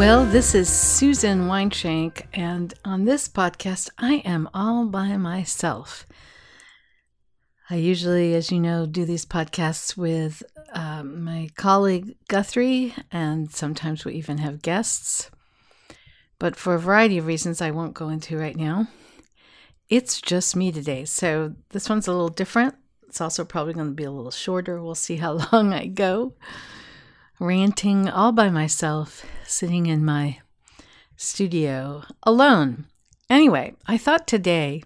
[0.00, 6.06] Well, this is Susan Weinschenk, and on this podcast, I am all by myself.
[7.68, 10.42] I usually, as you know, do these podcasts with
[10.72, 15.30] um, my colleague Guthrie, and sometimes we even have guests.
[16.38, 18.86] But for a variety of reasons I won't go into right now,
[19.90, 21.04] it's just me today.
[21.04, 22.74] So this one's a little different.
[23.06, 24.82] It's also probably going to be a little shorter.
[24.82, 26.36] We'll see how long I go
[27.40, 30.38] ranting all by myself, sitting in my
[31.16, 32.84] studio alone.
[33.30, 34.82] Anyway, I thought today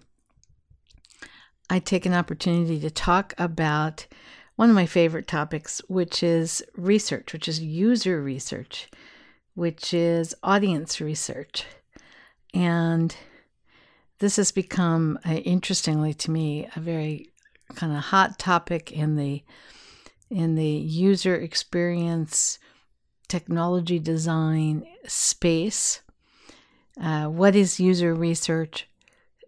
[1.69, 4.07] I'd take an opportunity to talk about
[4.55, 8.89] one of my favorite topics, which is research, which is user research,
[9.53, 11.65] which is audience research.
[12.53, 13.13] And
[14.19, 17.33] this has become, uh, interestingly to me, a very
[17.75, 19.43] kind of hot topic in the
[20.29, 22.59] in the user experience
[23.27, 26.01] technology design space.
[26.99, 28.87] Uh, what is user research?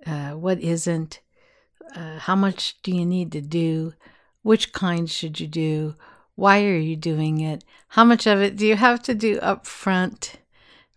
[0.06, 1.19] Uh, what isn't?
[1.95, 3.94] Uh, how much do you need to do?
[4.42, 5.95] Which kind should you do?
[6.36, 7.64] Why are you doing it?
[7.89, 10.39] How much of it do you have to do up front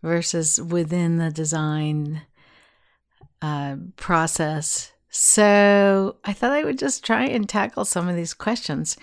[0.02, 2.22] versus within the design
[3.40, 4.92] uh, process?
[5.08, 8.96] So I thought I would just try and tackle some of these questions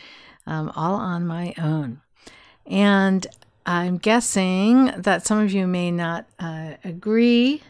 [0.47, 2.01] um, all on my own.
[2.65, 3.27] And
[3.65, 7.61] I'm guessing that some of you may not uh, agree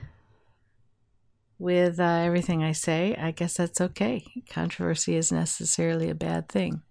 [1.60, 3.16] with uh, everything I say.
[3.16, 4.24] I guess that's okay.
[4.50, 6.84] Controversy is necessarily a bad thing.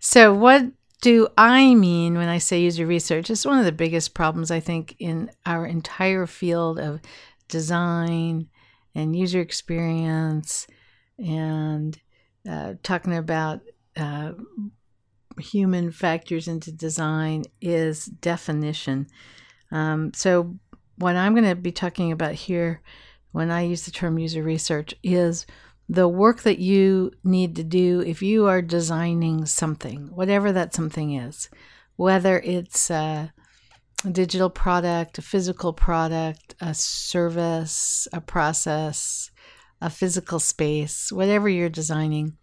[0.00, 0.64] So, what
[1.00, 3.30] do I mean when I say user research?
[3.30, 7.00] It's one of the biggest problems, I think, in our entire field of
[7.48, 8.48] design
[8.94, 10.66] and user experience
[11.18, 11.98] and
[12.48, 13.60] uh, talking about
[13.96, 14.32] uh,
[15.38, 19.06] human factors into design is definition.
[19.70, 20.56] Um, so,
[20.96, 22.82] what I'm going to be talking about here
[23.32, 25.46] when I use the term user research is
[25.88, 31.14] the work that you need to do if you are designing something, whatever that something
[31.14, 31.48] is,
[31.96, 33.32] whether it's a,
[34.10, 39.30] digital product, a physical product, a service, a process,
[39.80, 42.36] a physical space, whatever you're designing.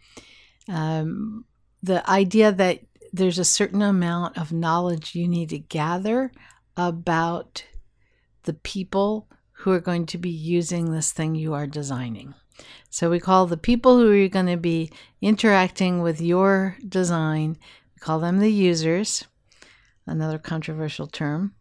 [0.70, 1.44] Um,
[1.82, 2.80] the idea that
[3.12, 6.32] there's a certain amount of knowledge you need to gather
[6.78, 7.64] about
[8.44, 12.34] the people who are going to be using this thing you are designing.
[12.90, 14.92] So we call the people who are going to be
[15.22, 17.58] interacting with your design,
[17.96, 19.26] we call them the users,
[20.06, 21.54] another controversial term.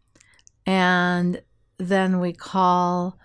[0.65, 1.41] And
[1.77, 3.17] then we call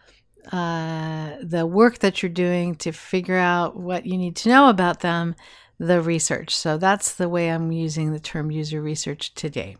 [0.52, 5.00] uh, the work that you're doing to figure out what you need to know about
[5.00, 5.34] them
[5.86, 6.54] the research.
[6.56, 9.76] So that's the way I'm using the term user research today.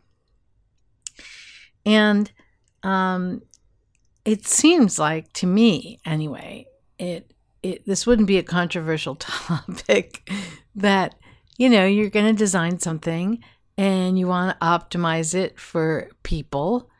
[1.86, 2.30] And
[2.82, 3.42] um,
[4.24, 6.66] it seems like to me, anyway,
[6.98, 7.32] it
[7.62, 10.30] it this wouldn't be a controversial topic
[10.74, 11.14] that
[11.56, 13.42] you know you're going to design something
[13.76, 16.90] and you want to optimize it for people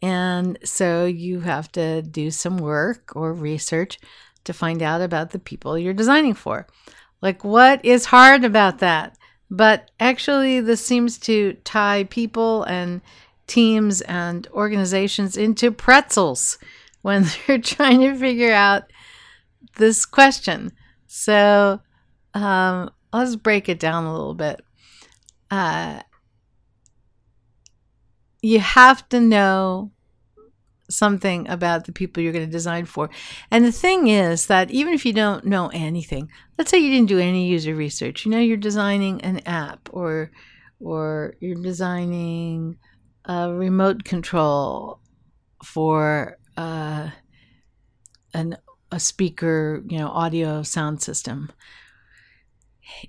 [0.00, 3.98] and so you have to do some work or research
[4.44, 6.66] to find out about the people you're designing for
[7.22, 9.16] like, what is hard about that?
[9.50, 13.00] But actually, this seems to tie people and
[13.46, 16.58] teams and organizations into pretzels
[17.02, 18.84] when they're trying to figure out
[19.76, 20.72] this question.
[21.06, 21.80] So,
[22.34, 24.64] um, let's break it down a little bit.
[25.50, 26.00] Uh,
[28.40, 29.92] you have to know
[30.92, 33.10] something about the people you're going to design for.
[33.50, 37.08] And the thing is that even if you don't know anything, let's say you didn't
[37.08, 40.30] do any user research, you know you're designing an app or
[40.80, 42.76] or you're designing
[43.24, 45.00] a remote control
[45.64, 47.10] for uh,
[48.34, 48.56] an
[48.92, 51.50] a speaker, you know, audio sound system.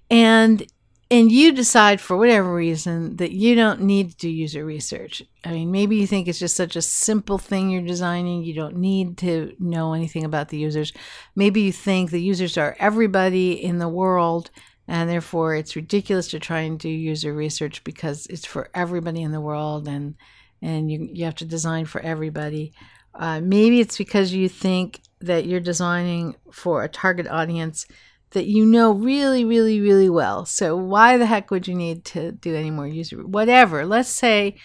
[0.09, 0.65] And
[1.13, 5.21] and you decide for whatever reason that you don't need to do user research.
[5.45, 8.77] I mean, maybe you think it's just such a simple thing you're designing, you don't
[8.77, 10.91] need to know anything about the users.
[11.35, 14.49] Maybe you think the users are everybody in the world
[14.87, 19.31] and therefore it's ridiculous to try and do user research because it's for everybody in
[19.31, 20.15] the world and
[20.63, 22.73] and you, you have to design for everybody.
[23.13, 27.85] Uh, maybe it's because you think that you're designing for a target audience
[28.33, 30.45] that you know really, really, really well.
[30.45, 33.85] So why the heck would you need to do any more user whatever?
[33.85, 34.55] Let's say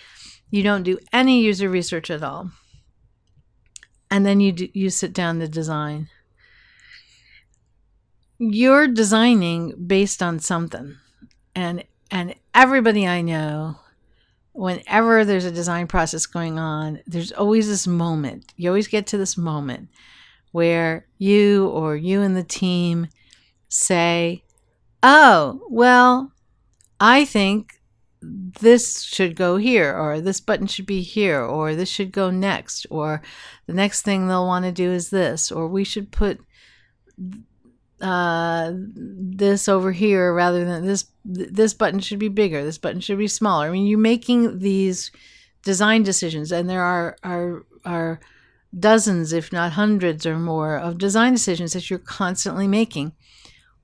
[0.51, 2.51] you don't do any user research at all,
[4.11, 6.09] and then you do, you sit down to design.
[8.39, 10.97] You're designing based on something,
[11.55, 13.77] and and everybody I know
[14.59, 18.53] whenever there's a design process going on, there's always this moment.
[18.57, 19.89] You always get to this moment
[20.51, 23.07] where you or you and the team
[23.69, 24.45] say,
[25.03, 26.33] Oh, well,
[26.99, 27.81] I think
[28.21, 32.87] this should go here, or this button should be here, or this should go next,
[32.91, 33.23] or
[33.67, 36.41] the next thing they'll want to do is this, or we should put
[38.01, 41.07] uh, this over here rather than this.
[41.25, 42.65] This button should be bigger.
[42.65, 43.67] This button should be smaller.
[43.67, 45.13] I mean, you're making these
[45.63, 48.21] design decisions, and there are are are
[48.77, 53.13] dozens, if not hundreds or more, of design decisions that you're constantly making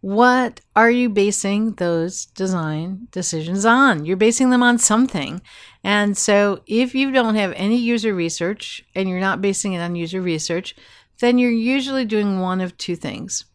[0.05, 4.05] what are you basing those design decisions on?
[4.05, 5.41] You're basing them on something.
[5.83, 9.97] And so if you don't have any user research and you're not basing it on
[9.97, 10.77] user research,
[11.21, 13.47] then you're usually doing one of two things.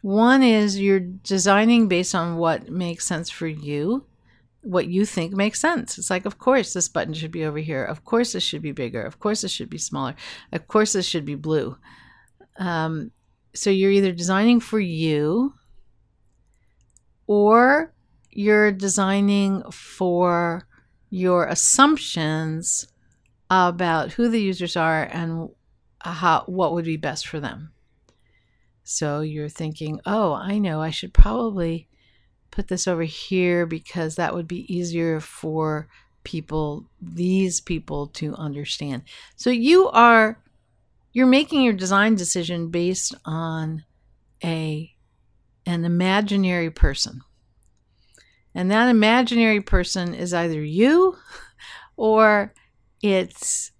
[0.00, 4.04] One is you're designing based on what makes sense for you,
[4.62, 5.98] what you think makes sense.
[5.98, 7.84] It's like, of course, this button should be over here.
[7.84, 9.02] Of course, this should be bigger.
[9.02, 10.16] Of course, this should be smaller.
[10.50, 11.76] Of course, this should be blue.
[12.58, 13.12] Um,
[13.54, 15.54] so you're either designing for you
[17.32, 17.90] or
[18.30, 20.68] you're designing for
[21.08, 22.86] your assumptions
[23.48, 25.48] about who the users are and
[26.00, 27.72] how what would be best for them.
[28.84, 31.88] So you're thinking, "Oh, I know, I should probably
[32.50, 35.88] put this over here because that would be easier for
[36.24, 39.04] people these people to understand."
[39.36, 40.38] So you are
[41.14, 43.84] you're making your design decision based on
[44.44, 44.91] a
[45.66, 47.20] an imaginary person.
[48.54, 51.16] And that imaginary person is either you
[51.96, 52.52] or
[53.02, 53.72] it's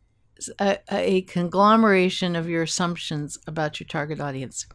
[0.58, 4.66] a, a, conglomeration of your assumptions about your target audience.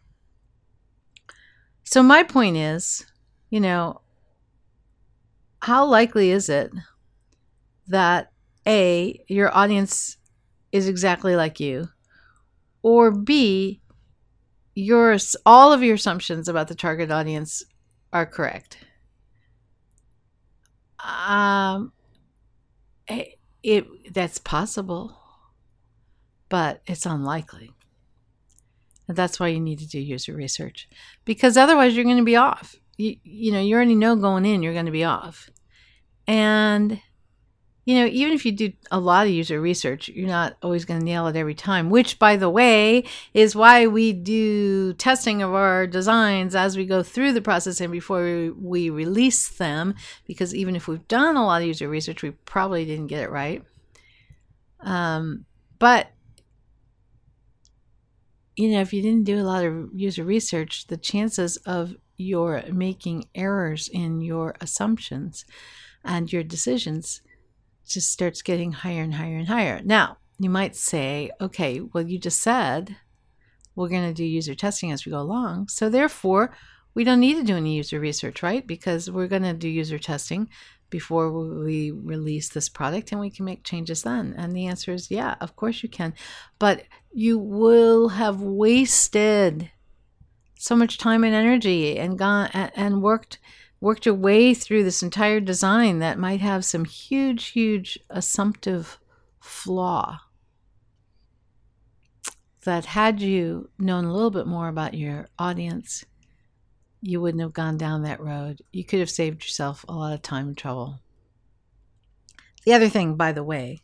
[1.84, 3.06] So, my point is,
[3.50, 4.02] you know,
[5.62, 6.72] how likely is it
[7.88, 8.32] that
[8.68, 10.18] A, your audience
[10.72, 11.90] is exactly like you,
[12.84, 13.82] or B,
[14.78, 17.64] your all of your assumptions about the target audience
[18.14, 18.78] are correct.
[21.04, 21.94] Um,
[23.08, 25.18] it, it that's possible,
[26.48, 27.72] but it's unlikely.
[29.08, 30.88] And that's why you need to do user research
[31.26, 32.76] because otherwise you're going to be off.
[32.98, 35.50] You, you know, you already know going in you're going to be off.
[36.28, 37.02] And
[37.88, 41.00] you know, even if you do a lot of user research, you're not always going
[41.00, 45.54] to nail it every time, which, by the way, is why we do testing of
[45.54, 49.96] our designs as we go through the process and before we release them.
[50.26, 53.30] Because even if we've done a lot of user research, we probably didn't get it
[53.30, 53.64] right.
[54.82, 55.46] Um,
[55.80, 56.08] but,
[58.58, 62.64] you know, if you didn't do a lot of user research, the chances of your
[62.70, 65.46] making errors in your assumptions
[66.04, 67.22] and your decisions
[67.88, 69.82] just starts getting higher and higher and higher.
[69.84, 72.96] Now, you might say, okay, well, you just said
[73.76, 75.68] we're going to do user testing as we go along.
[75.70, 76.56] So, therefore,
[76.94, 78.66] we don't need to do any user research, right?
[78.66, 80.50] Because we're going to do user testing
[80.90, 84.34] before we release this product and we can make changes then.
[84.38, 86.14] And the answer is yeah, of course you can.
[86.60, 89.70] But you will have wasted
[90.58, 93.38] so much time and energy and gone and worked
[93.80, 99.00] worked your way through this entire design that might have some huge, huge assumptive
[99.40, 100.20] flaw.
[102.66, 106.04] That had you known a little bit more about your audience,
[107.02, 108.62] you wouldn't have gone down that road.
[108.74, 111.00] You could have saved yourself a lot of time and trouble.
[112.66, 113.80] The other thing, by the way,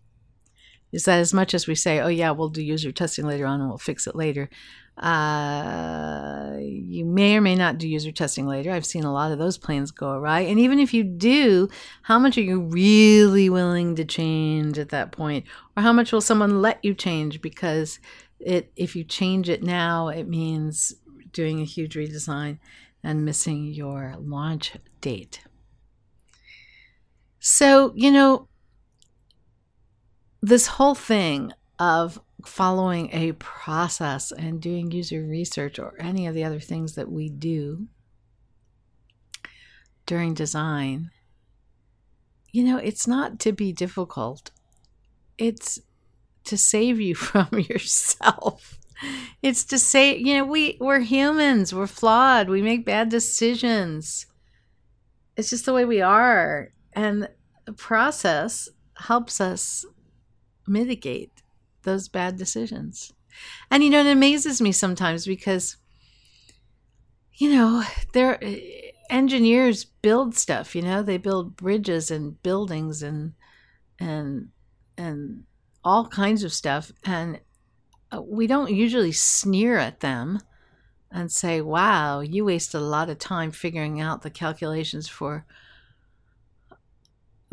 [0.92, 3.62] is that as much as we say, oh, yeah, we'll do user testing later on
[3.62, 4.50] and we'll fix it later,
[4.98, 8.72] uh, you may or may not do user testing later.
[8.72, 10.42] I've seen a lot of those plans go awry.
[10.42, 11.68] And even if you do,
[12.04, 15.46] how much are you really willing to change at that point?
[15.76, 17.42] Or how much will someone let you change?
[17.42, 18.00] Because
[18.40, 20.94] it, if you change it now, it means
[21.32, 22.60] doing a huge redesign
[23.04, 25.42] and missing your launch date.
[27.40, 28.48] So, you know,
[30.42, 36.44] this whole thing of following a process and doing user research or any of the
[36.44, 37.88] other things that we do
[40.06, 41.12] during design,
[42.52, 44.52] you know, it's not to be difficult,
[45.38, 45.80] it's
[46.46, 48.80] to save you from yourself.
[49.42, 54.28] It's to say, you know, we, we're humans, we're flawed, we make bad decisions.
[55.36, 56.70] It's just the way we are.
[56.94, 57.28] And
[57.66, 59.86] the process helps us
[60.68, 61.33] mitigate
[61.84, 63.14] those bad decisions.
[63.72, 65.78] And you know, it amazes me sometimes because
[67.36, 68.40] you know, there
[69.10, 73.34] engineers build stuff, you know, they build bridges and buildings and
[74.00, 74.50] and
[74.98, 75.44] and
[75.84, 77.40] all kinds of stuff and
[78.14, 80.40] uh, we don't usually sneer at them
[81.12, 85.46] and say wow you wasted a lot of time figuring out the calculations for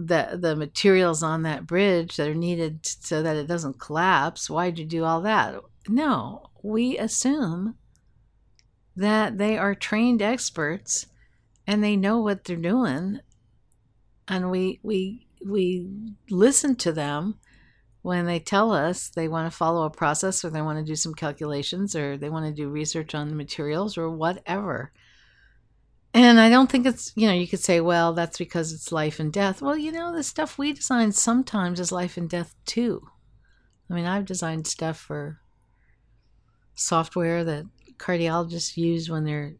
[0.07, 4.51] the the materials on that bridge that are needed so that it doesn't collapse.
[4.51, 5.61] Why'd you do all that?
[5.89, 7.77] No we assume
[8.97, 11.07] that they are trained experts
[11.67, 13.21] and they know what they're doing.
[14.29, 15.89] And we we we
[16.29, 17.37] listen to them
[18.03, 20.97] when they tell us they want to follow a process or they want to do
[20.97, 24.93] some calculations or they want to do research on the materials or whatever
[26.13, 29.21] and I don't think it's, you know, you could say, well, that's because it's life
[29.21, 29.63] and death.
[29.63, 33.07] Well, you know, the stuff we design sometimes is life and death too.
[33.89, 35.41] I mean, I've designed stuff for
[36.75, 37.67] software that
[37.99, 39.55] cardiologists use when they're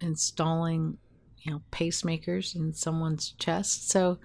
[0.00, 0.98] installing,
[1.38, 3.90] you know, pacemakers in someone's chest.
[3.90, 4.18] So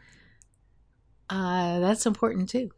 [1.29, 2.71] uh, that's important too.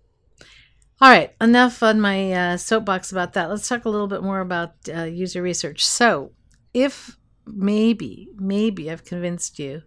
[0.99, 3.49] All right, enough on my uh, soapbox about that.
[3.49, 5.85] Let's talk a little bit more about uh, user research.
[5.85, 6.31] So,
[6.73, 7.17] if
[7.47, 9.83] maybe, maybe I've convinced you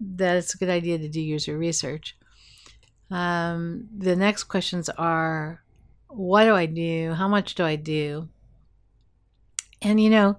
[0.00, 2.16] that it's a good idea to do user research.
[3.10, 5.62] Um, the next questions are
[6.08, 7.12] what do I do?
[7.12, 8.28] How much do I do?
[9.82, 10.38] And you know,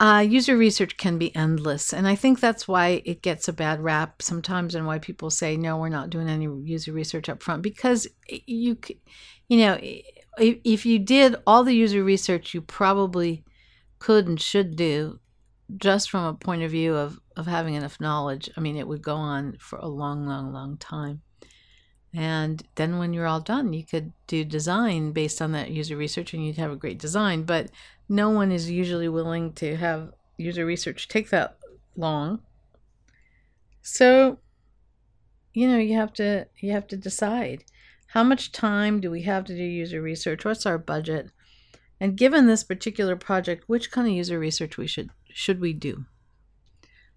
[0.00, 1.92] uh, user research can be endless.
[1.92, 5.56] And I think that's why it gets a bad rap sometimes and why people say,
[5.56, 8.78] no, we're not doing any user research up front because you,
[9.48, 9.78] you know,
[10.38, 13.42] if you did all the user research you probably
[13.98, 15.20] could and should do
[15.76, 19.02] just from a point of view of, of having enough knowledge, I mean, it would
[19.02, 21.22] go on for a long, long, long time.
[22.14, 26.32] And then when you're all done, you could do design based on that user research
[26.32, 27.42] and you'd have a great design.
[27.42, 27.70] But
[28.08, 31.58] no one is usually willing to have user research take that
[31.96, 32.40] long.
[33.82, 34.38] So,
[35.52, 37.64] you know, you have to you have to decide
[38.08, 40.44] how much time do we have to do user research?
[40.44, 41.30] What's our budget?
[42.00, 46.06] And given this particular project, which kind of user research we should should we do?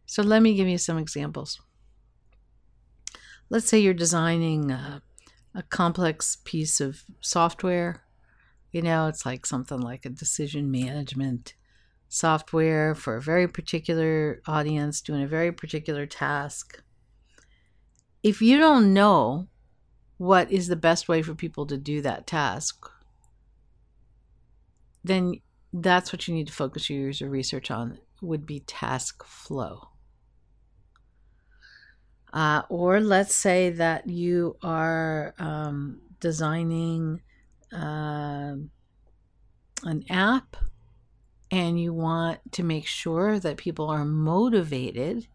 [0.06, 1.62] So let me give you some examples.
[3.50, 5.02] Let's say you're designing a,
[5.54, 8.04] a complex piece of software.
[8.72, 11.54] You know, it's like something like a decision management
[12.08, 16.84] software for a very particular audience doing a very particular task.
[18.24, 19.48] If you don't know
[20.18, 22.90] what is the best way for people to do that task,
[25.04, 25.42] then
[25.74, 29.90] that's what you need to focus your research on would be task flow.
[32.34, 37.22] Uh, or let's say that you are um, designing
[37.74, 38.56] uh,
[39.84, 40.56] an app
[41.50, 45.28] and you want to make sure that people are motivated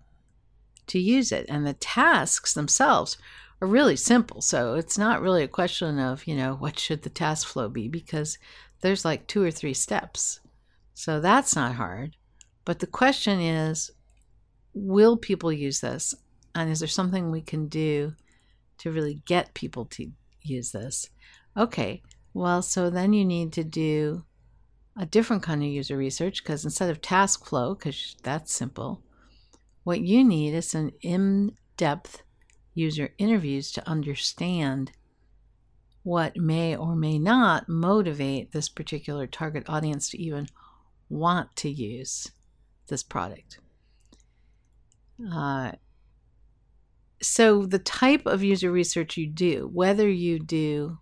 [0.87, 1.44] to use it.
[1.49, 3.18] And the tasks themselves
[3.61, 4.40] are really simple.
[4.40, 7.88] So it's not really a question of, you know, what should the task flow be
[7.88, 8.38] because
[8.86, 10.40] there's like two or three steps.
[10.94, 12.16] So that's not hard.
[12.64, 13.90] But the question is
[14.74, 16.14] will people use this?
[16.54, 18.14] And is there something we can do
[18.78, 20.10] to really get people to
[20.42, 21.10] use this?
[21.56, 22.02] Okay,
[22.32, 24.24] well, so then you need to do
[24.96, 29.02] a different kind of user research because instead of task flow, because that's simple,
[29.84, 32.22] what you need is an in depth
[32.74, 34.92] user interviews to understand
[36.06, 40.46] what may or may not motivate this particular target audience to even
[41.08, 42.30] want to use
[42.86, 43.58] this product.
[45.32, 45.72] Uh,
[47.20, 50.98] so, the type of user research you do, whether you do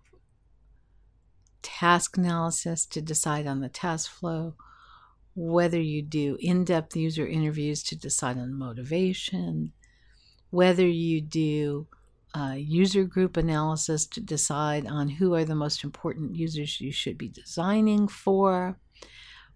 [1.61, 4.55] task analysis to decide on the task flow,
[5.35, 9.71] whether you do in depth user interviews to decide on motivation,
[10.49, 11.85] whether you do
[12.57, 17.29] user group analysis to decide on who are the most important users you should be
[17.29, 18.77] designing for,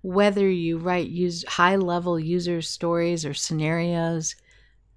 [0.01, 4.35] whether you write use, high level user stories or scenarios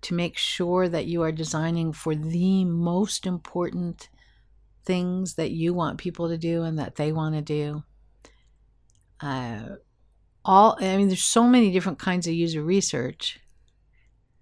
[0.03, 4.09] to make sure that you are designing for the most important
[4.85, 7.83] things that you want people to do and that they want to do.
[9.21, 9.77] Uh,
[10.45, 13.39] all I mean, there's so many different kinds of user research,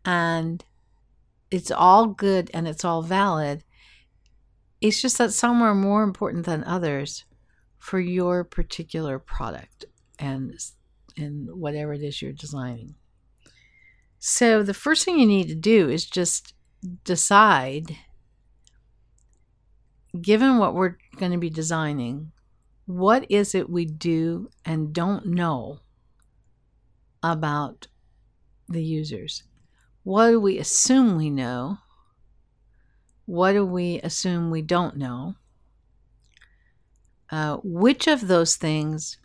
[0.05, 0.65] and
[1.51, 3.65] it's all good and it's all valid.
[4.81, 7.25] It's just that some are more important than others
[7.79, 9.85] for your particular product
[10.19, 10.55] and
[11.17, 12.95] and whatever it is you're designing.
[14.19, 16.55] So the first thing you need to do is just
[17.05, 17.97] decide
[20.21, 22.33] given what we're going to be designing,
[22.87, 25.79] what is it we do and don't know
[27.23, 27.87] about
[28.69, 29.45] the users?
[30.11, 31.79] What do we assume we know?
[33.27, 35.37] What do we assume we don't know?
[37.31, 39.19] Uh, which of those things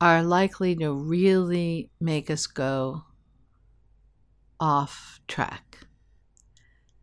[0.00, 3.04] are likely to really make us go
[4.58, 5.86] off track?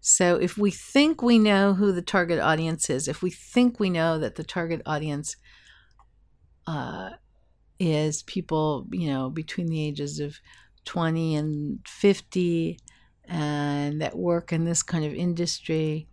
[0.01, 3.89] So, if we think we know who the target audience is, if we think we
[3.89, 5.38] know that the target audience
[6.67, 7.12] uh,
[7.79, 10.41] is people, you know, between the ages of
[10.84, 12.79] 20 and 50
[13.29, 16.07] and that work in this kind of industry,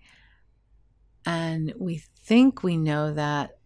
[1.24, 3.58] and we think we know that,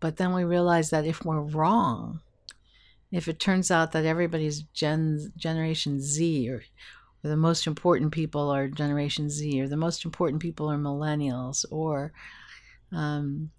[0.00, 2.20] but then we realize that if we're wrong,
[3.12, 6.62] if it turns out that everybody's Gen Generation Z or,
[7.22, 11.64] or the most important people are Generation Z or the most important people are millennials
[11.70, 12.12] or
[12.92, 13.50] um,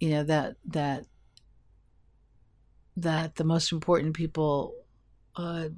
[0.00, 1.04] you know that that
[2.96, 4.74] that the most important people
[5.36, 5.68] uh,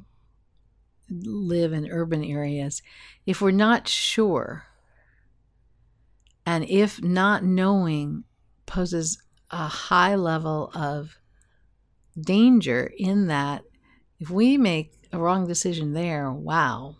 [1.11, 2.83] live in urban areas
[3.27, 4.65] if we're not sure
[6.47, 8.25] and if not knowing
[8.67, 11.19] poses a high level of
[12.21, 13.63] danger in that
[14.19, 16.97] if we make a wrong decision there, wow,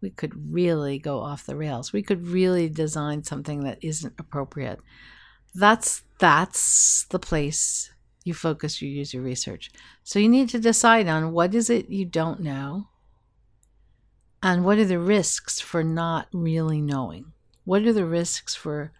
[0.00, 1.92] we could really go off the rails.
[1.92, 4.78] We could really design something that isn't appropriate.
[5.54, 7.90] That's that's the place
[8.28, 9.70] you focus your user research.
[10.04, 12.88] So you need to decide on what is it you don't know
[14.42, 17.32] and what are the risks for not really knowing.
[17.64, 18.92] What are the risks for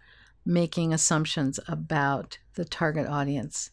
[0.45, 3.71] making assumptions about the target audience,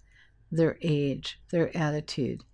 [0.53, 2.45] their age, their attitude?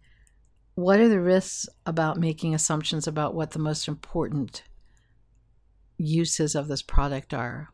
[0.75, 4.63] What are the risks about making assumptions about what the most important
[5.99, 7.69] uses of this product are?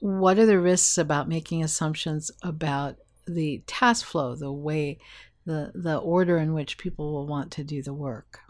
[0.00, 4.98] What are the risks about making assumptions about the task flow, the way,
[5.44, 8.40] the, the order in which people will want to do the work?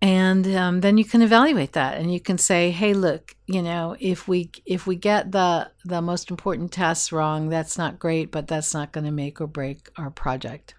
[0.00, 3.96] and um, then you can evaluate that and you can say hey look you know
[3.98, 8.46] if we if we get the the most important tasks wrong that's not great but
[8.46, 10.74] that's not going to make or break our project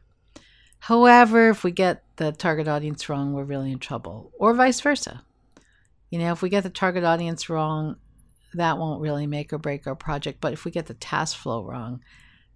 [0.79, 5.21] however if we get the target audience wrong we're really in trouble or vice versa
[6.09, 7.97] you know if we get the target audience wrong
[8.53, 11.63] that won't really make or break our project but if we get the task flow
[11.63, 12.01] wrong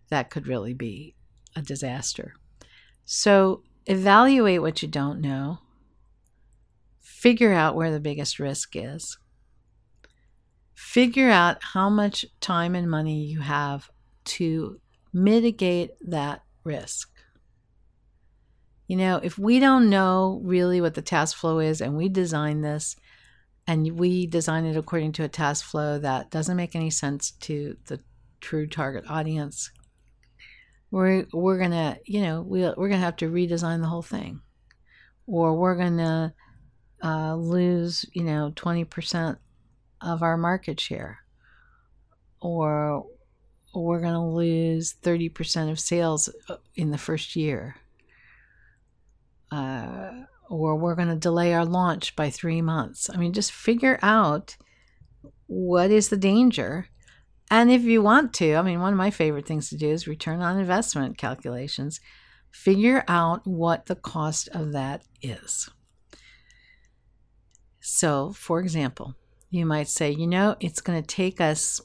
[0.10, 1.16] that could really be
[1.56, 2.34] a disaster
[3.06, 5.60] so evaluate what you don't know
[7.24, 9.18] figure out where the biggest risk is.
[10.74, 13.90] Figure out how much time and money you have
[14.26, 14.82] to
[15.14, 17.10] mitigate that risk.
[18.88, 22.60] You know, if we don't know really what the task flow is and we design
[22.60, 22.98] this
[23.68, 27.78] and we design it according to a task flow that doesn't make any sense to
[27.86, 28.00] the
[28.42, 29.72] true target audience,
[30.92, 34.02] we're, we're going to, you know, we we're going to have to redesign the whole
[34.02, 34.42] thing.
[35.26, 36.34] Or we're going to
[37.02, 39.38] uh, lose, you know, 20%
[40.02, 41.20] of our market share,
[42.42, 43.06] or
[43.74, 47.78] we're going to lose 30% of sales uh, in the first year,
[49.52, 50.12] uh,
[50.54, 53.10] or we're going to delay our launch by three months.
[53.10, 54.56] I mean, just figure out
[55.48, 56.90] what is the danger.
[57.50, 60.08] And if you want to, I mean, one of my favorite things to do is
[60.08, 62.00] return on investment calculations.
[62.52, 65.70] Figure out what the cost of that is.
[67.82, 69.16] So, for example,
[69.50, 71.82] you might say, you know, it's going to take us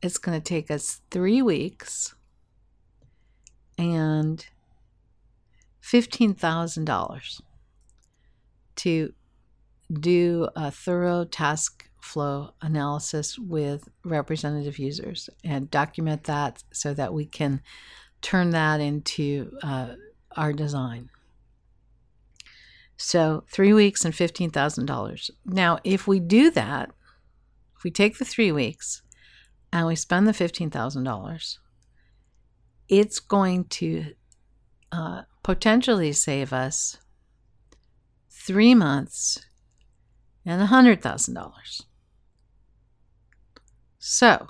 [0.00, 2.16] it's going to take us 3 weeks
[3.78, 4.44] and
[5.82, 7.40] $15,000
[8.76, 9.12] to
[9.92, 17.24] do a thorough task flow analysis with representative users and document that so that we
[17.24, 17.60] can
[18.20, 19.94] turn that into uh,
[20.36, 21.10] our design.
[22.96, 25.30] So three weeks and $15,000.
[25.44, 26.90] Now, if we do that,
[27.76, 29.02] if we take the three weeks
[29.72, 31.58] and we spend the $15,000,
[32.88, 34.14] it's going to
[34.92, 36.98] uh, potentially save us
[38.30, 39.46] three months
[40.44, 41.82] and $100,000.
[43.98, 44.48] So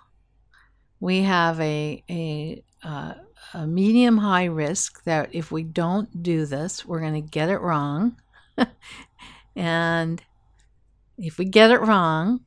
[1.01, 3.15] we have a, a, uh,
[3.55, 7.59] a medium high risk that if we don't do this, we're going to get it
[7.59, 8.17] wrong
[9.57, 10.23] and
[11.19, 12.41] if we get it wrong,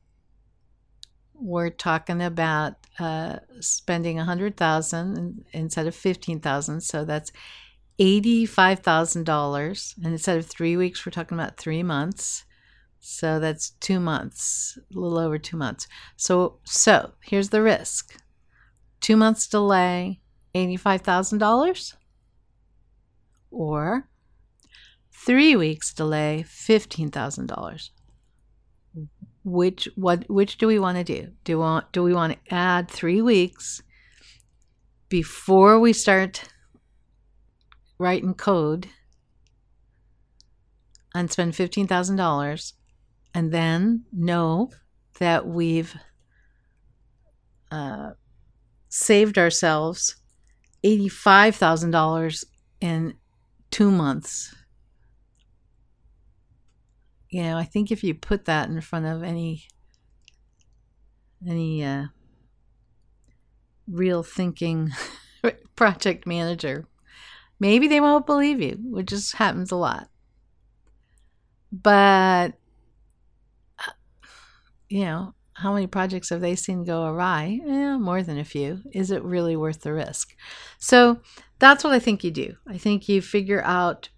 [1.34, 7.30] we're talking about uh, spending a hundred thousand instead of fifteen thousand, so that's
[7.98, 9.94] eighty-five thousand dollars.
[10.02, 12.44] And instead of three weeks, we're talking about three months.
[13.00, 15.86] So that's two months, a little over two months.
[16.16, 18.20] So so here's the risk:
[19.00, 20.20] two months delay,
[20.54, 21.94] eighty-five thousand dollars,
[23.50, 24.08] or
[25.12, 27.90] Three weeks delay, $15,000.
[29.44, 31.32] which what which do we want to do?
[31.44, 33.82] Do we want do we want to add three weeks
[35.08, 36.42] before we start
[37.98, 38.88] writing code
[41.14, 42.74] and spend fifteen thousand dollars,
[43.34, 44.70] and then know
[45.18, 45.94] that we've
[47.70, 48.10] uh,
[48.88, 50.16] saved ourselves
[50.84, 52.44] eighty-five thousand dollars
[52.80, 53.14] in
[53.70, 54.54] two months.
[57.30, 59.64] You know, I think if you put that in front of any
[61.46, 62.04] any uh,
[63.88, 64.90] real thinking
[65.76, 66.86] project manager,
[67.58, 70.08] maybe they won't believe you, which just happens a lot.
[71.72, 72.54] But
[73.78, 73.92] uh,
[74.88, 77.60] you know, how many projects have they seen go awry?
[77.66, 78.82] Eh, more than a few.
[78.92, 80.34] Is it really worth the risk?
[80.78, 81.20] So
[81.58, 82.56] that's what I think you do.
[82.68, 84.10] I think you figure out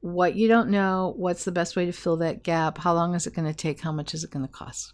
[0.00, 3.26] what you don't know, what's the best way to fill that gap, how long is
[3.26, 4.92] it going to take, how much is it going to cost.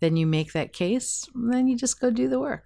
[0.00, 2.64] Then you make that case, then you just go do the work.